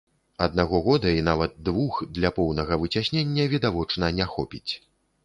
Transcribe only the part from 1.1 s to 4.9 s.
і нават двух, для поўнага выцяснення, відавочна, не хопіць.